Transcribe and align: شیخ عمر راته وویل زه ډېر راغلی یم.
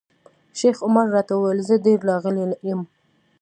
شیخ 0.59 0.77
عمر 0.85 1.05
راته 1.15 1.33
وویل 1.35 1.59
زه 1.69 1.75
ډېر 1.85 1.99
راغلی 2.09 2.43
یم. 2.69 2.81